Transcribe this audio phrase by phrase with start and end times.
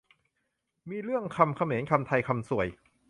[0.89, 2.67] มีเรื่องคำเขมร คำไทย คำส่วย